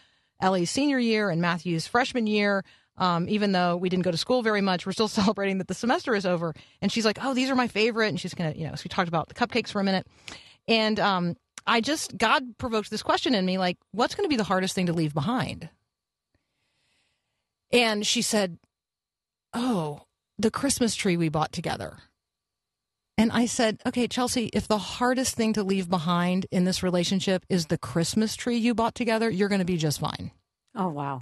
[0.41, 2.63] Ellie's senior year and Matthew's freshman year.
[2.98, 5.74] Um, even though we didn't go to school very much, we're still celebrating that the
[5.74, 8.67] semester is over." And she's like, "Oh, these are my favorite." And she's gonna, you
[8.67, 10.08] know, so we talked about the cupcakes for a minute,
[10.67, 11.36] and um,
[11.67, 14.75] I just God provoked this question in me, like, "What's going to be the hardest
[14.75, 15.69] thing to leave behind?"
[17.71, 18.58] And she said,
[19.54, 20.02] Oh,
[20.38, 21.98] the Christmas tree we bought together.
[23.18, 27.46] And I said, Okay, Chelsea, if the hardest thing to leave behind in this relationship
[27.50, 30.32] is the Christmas tree you bought together, you're going to be just fine.
[30.76, 31.22] Oh wow.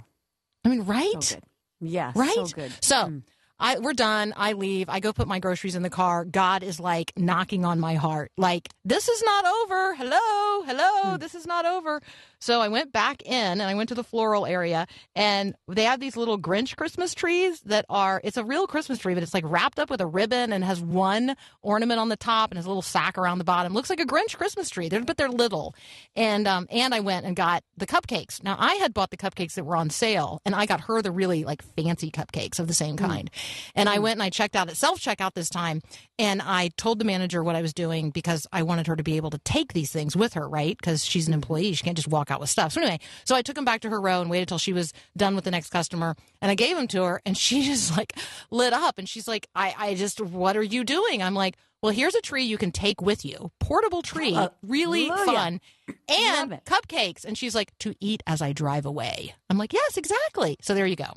[0.64, 1.22] I mean, right?
[1.22, 1.38] So.
[1.80, 2.12] Yeah.
[2.14, 2.32] Right?
[2.34, 2.72] So good.
[2.80, 3.22] So, Mm.
[3.58, 4.34] I we're done.
[4.36, 4.88] I leave.
[4.88, 6.24] I go put my groceries in the car.
[6.24, 8.32] God is like knocking on my heart.
[8.36, 9.94] Like, this is not over.
[9.94, 11.16] Hello, hello, hmm.
[11.18, 12.02] this is not over.
[12.44, 14.86] So I went back in and I went to the floral area
[15.16, 19.14] and they have these little Grinch Christmas trees that are it's a real Christmas tree,
[19.14, 22.50] but it's like wrapped up with a ribbon and has one ornament on the top
[22.50, 23.72] and has a little sack around the bottom.
[23.72, 24.90] Looks like a Grinch Christmas tree.
[24.90, 25.74] They're, but they're little.
[26.14, 28.42] And um and I went and got the cupcakes.
[28.42, 31.12] Now I had bought the cupcakes that were on sale and I got her the
[31.12, 33.06] really like fancy cupcakes of the same hmm.
[33.06, 33.30] kind.
[33.32, 33.70] Mm.
[33.74, 34.02] And I hmm.
[34.02, 35.80] went and I checked out at self checkout this time
[36.18, 39.16] and I told the manager what I was doing because I wanted her to be
[39.16, 40.76] able to take these things with her, right?
[40.76, 41.72] Because she's an employee.
[41.72, 42.72] She can't just walk out with stuff.
[42.72, 44.92] So anyway, so I took him back to her row and waited till she was
[45.16, 46.16] done with the next customer.
[46.40, 48.14] And I gave him to her and she just like
[48.50, 51.22] lit up and she's like, I, I just, what are you doing?
[51.22, 53.50] I'm like, well, here's a tree you can take with you.
[53.60, 55.60] Portable tree, really fun.
[56.08, 57.26] And cupcakes.
[57.26, 59.34] And she's like, to eat as I drive away.
[59.50, 60.56] I'm like, yes, exactly.
[60.62, 61.12] So there you go.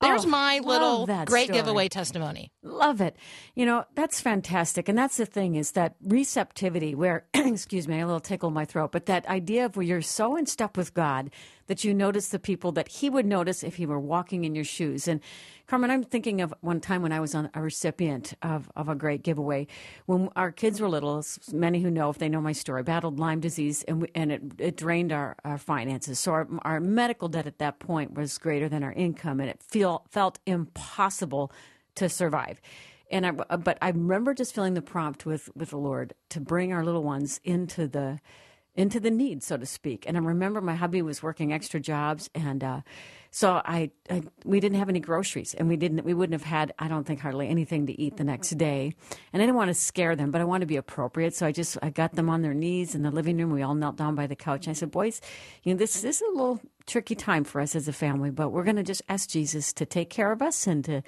[0.00, 1.46] There's oh, my little great story.
[1.46, 2.52] giveaway testimony.
[2.62, 3.16] Love it.
[3.54, 4.90] You know, that's fantastic.
[4.90, 8.66] And that's the thing is that receptivity where, excuse me, a little tickle in my
[8.66, 11.30] throat, but that idea of where you're so in step with God
[11.68, 14.64] that you notice the people that He would notice if He were walking in your
[14.64, 15.08] shoes.
[15.08, 15.20] And
[15.66, 18.94] Carmen, I'm thinking of one time when I was on a recipient of, of a
[18.94, 19.66] great giveaway.
[20.06, 23.40] When our kids were little, many who know, if they know my story, battled Lyme
[23.40, 26.20] disease and, we, and it, it drained our, our finances.
[26.20, 29.60] So our, our medical debt at that point was greater than our income, and it
[29.60, 31.50] feel, felt impossible
[31.96, 32.60] to survive.
[33.10, 36.72] And I, but I remember just feeling the prompt with, with the Lord to bring
[36.72, 38.20] our little ones into the
[38.76, 40.04] into the need, so to speak.
[40.06, 42.80] And I remember my hubby was working extra jobs, and uh,
[43.30, 46.72] so I, I, we didn't have any groceries, and we didn't we wouldn't have had
[46.78, 48.94] I don't think hardly anything to eat the next day.
[49.32, 51.34] And I didn't want to scare them, but I wanted to be appropriate.
[51.34, 53.50] So I just I got them on their knees in the living room.
[53.50, 54.66] We all knelt down by the couch.
[54.66, 55.20] And I said, "Boys,
[55.62, 58.50] you know this, this is a little tricky time for us as a family, but
[58.50, 61.02] we're going to just ask Jesus to take care of us and to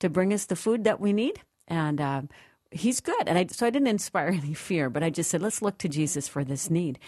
[0.00, 2.22] to bring us the food that we need." And uh,
[2.72, 3.22] he's good.
[3.26, 5.88] And I, so I didn't inspire any fear, but I just said, let's look to
[5.88, 6.98] Jesus for this need.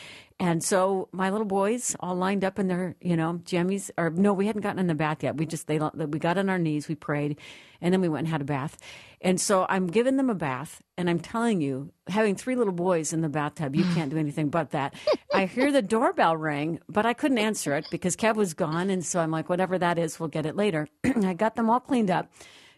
[0.40, 4.32] And so my little boys all lined up in their, you know, jammies, or no,
[4.32, 5.36] we hadn't gotten in the bath yet.
[5.36, 7.38] We just, they, we got on our knees, we prayed,
[7.80, 8.76] and then we went and had a bath.
[9.20, 13.12] And so I'm giving them a bath, and I'm telling you, having three little boys
[13.12, 14.94] in the bathtub, you can't do anything but that.
[15.32, 18.90] I hear the doorbell ring, but I couldn't answer it because Kev was gone.
[18.90, 20.88] And so I'm like, whatever that is, we'll get it later.
[21.04, 22.30] I got them all cleaned up,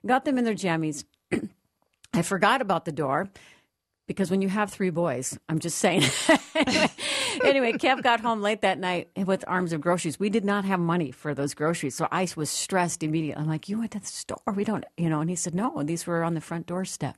[0.04, 1.04] got them in their jammies.
[2.16, 3.28] I forgot about the door
[4.06, 6.02] because when you have three boys, I'm just saying.
[6.54, 6.88] anyway,
[7.44, 10.18] anyway, Kev got home late that night with arms of groceries.
[10.18, 13.42] We did not have money for those groceries, so I was stressed immediately.
[13.42, 14.38] I'm like, "You went to the store?
[14.54, 17.16] We don't, you know?" And he said, "No, these were on the front doorstep."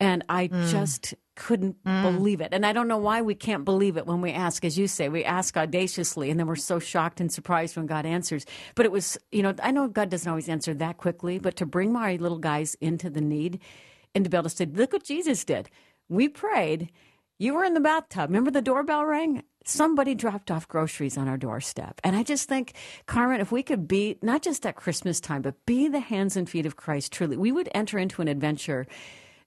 [0.00, 0.70] And I mm.
[0.70, 2.02] just couldn't mm.
[2.02, 2.50] believe it.
[2.52, 5.08] And I don't know why we can't believe it when we ask, as you say,
[5.08, 8.46] we ask audaciously, and then we're so shocked and surprised when God answers.
[8.76, 11.66] But it was, you know, I know God doesn't always answer that quickly, but to
[11.66, 13.60] bring my little guys into the need
[14.14, 15.70] and to be able to say, look what Jesus did.
[16.08, 16.90] We prayed.
[17.38, 18.30] You were in the bathtub.
[18.30, 19.42] Remember the doorbell rang?
[19.64, 22.00] Somebody dropped off groceries on our doorstep.
[22.02, 22.72] And I just think,
[23.06, 26.48] Carmen, if we could be, not just at Christmas time, but be the hands and
[26.48, 28.86] feet of Christ truly, we would enter into an adventure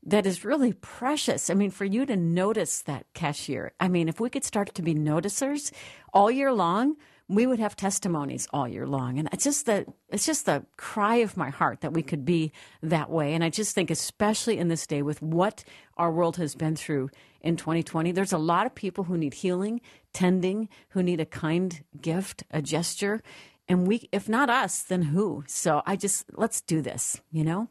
[0.04, 1.50] that is really precious.
[1.50, 4.82] I mean, for you to notice that cashier, I mean, if we could start to
[4.82, 5.72] be noticers
[6.14, 6.96] all year long,
[7.32, 9.18] we would have testimonies all year long.
[9.18, 12.52] And it's just the it's just the cry of my heart that we could be
[12.84, 13.34] that way.
[13.34, 15.64] And I just think especially in this day with what
[15.98, 17.10] our world has been through
[17.40, 19.80] in 2020, there's a lot of people who need healing,
[20.14, 23.22] tending, who need a kind gift, a gesture.
[23.68, 25.46] And we if not us, then who?
[25.48, 27.70] So I just let's do this, you know?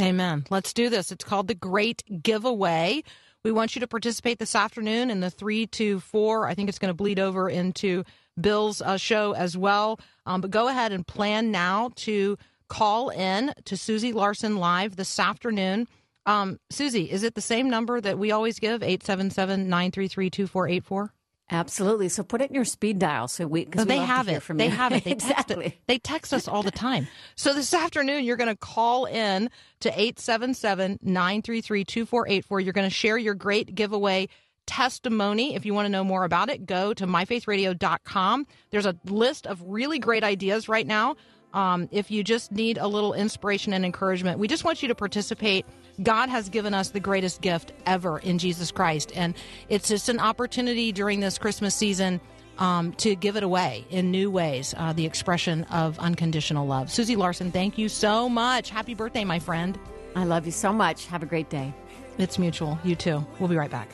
[0.00, 0.44] Amen.
[0.50, 1.10] Let's do this.
[1.10, 3.02] It's called the Great Giveaway.
[3.44, 6.48] We want you to participate this afternoon in the 3 to 4.
[6.48, 8.04] I think it's going to bleed over into
[8.40, 10.00] Bill's uh, show as well.
[10.26, 12.36] Um, but go ahead and plan now to
[12.68, 15.88] call in to Susie Larson live this afternoon.
[16.26, 21.12] Um, Susie, is it the same number that we always give, 877 933 2484?
[21.50, 22.10] Absolutely.
[22.10, 24.42] So put it in your speed dial so we because they have it.
[24.54, 25.04] They have it.
[25.04, 25.64] They exactly.
[25.64, 25.82] text it.
[25.86, 27.08] They text us all the time.
[27.36, 29.48] So this afternoon you're going to call in
[29.80, 32.62] to 877-933-2484.
[32.62, 34.28] You're going to share your great giveaway
[34.68, 35.56] testimony.
[35.56, 38.46] If you want to know more about it, go to myfaithradio.com.
[38.70, 41.16] There's a list of really great ideas right now.
[41.54, 44.94] Um, if you just need a little inspiration and encouragement, we just want you to
[44.94, 45.64] participate.
[46.02, 49.10] God has given us the greatest gift ever in Jesus Christ.
[49.16, 49.34] And
[49.68, 52.20] it's just an opportunity during this Christmas season
[52.58, 56.90] um, to give it away in new ways, uh, the expression of unconditional love.
[56.90, 58.68] Susie Larson, thank you so much.
[58.68, 59.78] Happy birthday, my friend.
[60.14, 61.06] I love you so much.
[61.06, 61.72] Have a great day.
[62.18, 62.78] It's mutual.
[62.84, 63.24] You too.
[63.38, 63.88] We'll be right back.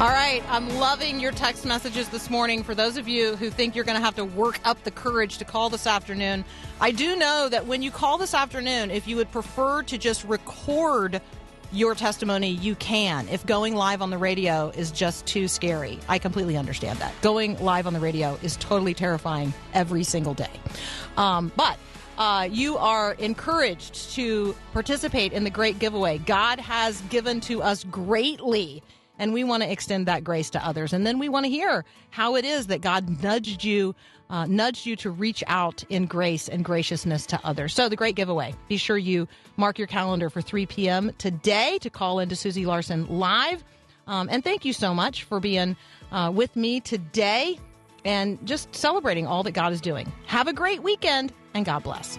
[0.00, 2.62] All right, I'm loving your text messages this morning.
[2.62, 5.36] For those of you who think you're going to have to work up the courage
[5.36, 6.42] to call this afternoon,
[6.80, 10.24] I do know that when you call this afternoon, if you would prefer to just
[10.24, 11.20] record
[11.72, 13.28] your testimony, you can.
[13.28, 17.14] If going live on the radio is just too scary, I completely understand that.
[17.22, 20.50] Going live on the radio is totally terrifying every single day.
[21.16, 21.78] Um, but
[22.18, 26.18] uh, you are encouraged to participate in the great giveaway.
[26.18, 28.82] God has given to us greatly,
[29.18, 30.92] and we want to extend that grace to others.
[30.92, 33.94] And then we want to hear how it is that God nudged you.
[34.30, 37.74] Uh, nudged you to reach out in grace and graciousness to others.
[37.74, 38.54] So, the great giveaway.
[38.68, 41.12] Be sure you mark your calendar for 3 p.m.
[41.18, 43.64] today to call into Susie Larson live.
[44.06, 45.76] Um, and thank you so much for being
[46.12, 47.58] uh, with me today
[48.04, 50.10] and just celebrating all that God is doing.
[50.26, 52.18] Have a great weekend and God bless.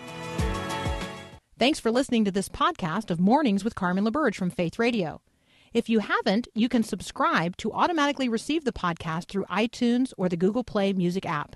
[1.58, 5.22] Thanks for listening to this podcast of Mornings with Carmen LaBerge from Faith Radio.
[5.74, 10.36] If you haven't, you can subscribe to automatically receive the podcast through iTunes or the
[10.36, 11.56] Google Play Music app.